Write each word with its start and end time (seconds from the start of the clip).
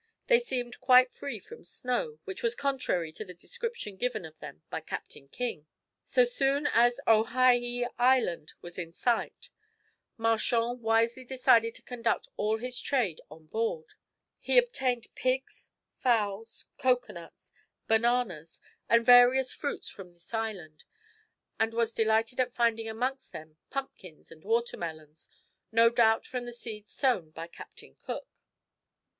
They 0.25 0.39
seemed 0.39 0.79
quite 0.79 1.13
free 1.13 1.37
from 1.37 1.63
snow, 1.63 2.17
which 2.23 2.41
was 2.41 2.55
contrary 2.55 3.11
to 3.11 3.23
the 3.23 3.35
description 3.35 3.97
given 3.97 4.25
of 4.25 4.39
them 4.39 4.63
by 4.71 4.81
Captain 4.81 5.27
King. 5.27 5.67
So 6.03 6.23
soon 6.23 6.65
as 6.73 6.99
Owhyhee 7.05 7.85
Island 7.99 8.53
was 8.63 8.79
in 8.79 8.93
sight, 8.93 9.51
Marchand 10.17 10.81
wisely 10.81 11.23
decided 11.23 11.75
to 11.75 11.83
conduct 11.83 12.27
all 12.35 12.57
his 12.57 12.81
trade 12.81 13.21
on 13.29 13.45
board. 13.45 13.93
He 14.39 14.57
obtained 14.57 15.05
pigs, 15.13 15.69
fowls, 15.97 16.65
cocoa 16.79 17.13
nuts, 17.13 17.51
bananas, 17.87 18.59
and 18.89 19.05
various 19.05 19.53
fruits 19.53 19.91
from 19.91 20.13
this 20.13 20.33
island, 20.33 20.83
and 21.59 21.75
was 21.75 21.93
delighted 21.93 22.39
at 22.39 22.55
finding 22.55 22.89
amongst 22.89 23.33
them 23.33 23.57
pumpkins 23.69 24.31
and 24.31 24.43
watermelons, 24.43 25.29
no 25.71 25.91
doubt 25.91 26.25
from 26.25 26.45
the 26.47 26.53
seeds 26.53 26.91
sown 26.91 27.29
by 27.29 27.45
Captain 27.45 27.93
Cook. 28.03 28.41